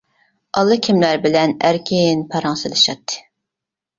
ئاللا 0.59 0.77
كىملەر 0.85 1.19
بىلەن 1.25 1.53
ئەركىن 1.67 2.25
پاراڭ 2.33 2.57
سېلىشاتتى. 2.63 3.21